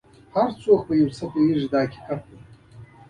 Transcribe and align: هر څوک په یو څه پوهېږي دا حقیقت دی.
هر 0.33 0.49
څوک 0.61 0.79
په 0.87 0.93
یو 0.99 1.09
څه 1.17 1.23
پوهېږي 1.31 1.67
دا 1.73 1.79
حقیقت 1.85 2.19
دی. 2.29 2.37